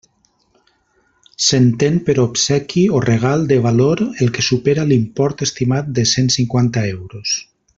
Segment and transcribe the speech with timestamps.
[1.47, 6.89] S'entén per obsequi o regal de valor el que supera l'import estimat de cent cinquanta
[6.97, 7.37] euros.